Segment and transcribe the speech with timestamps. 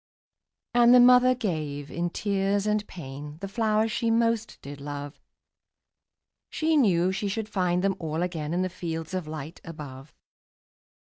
[0.73, 5.21] ''And the mother gave, in tears and pain, The flowers she most did love;
[6.49, 10.11] She knew she should find them all again In the fields of light above.